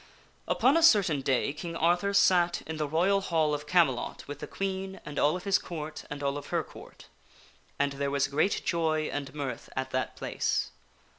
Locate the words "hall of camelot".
3.21-4.27